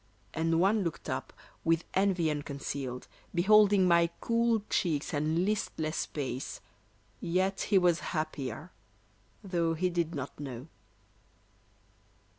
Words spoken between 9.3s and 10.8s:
though he did not know.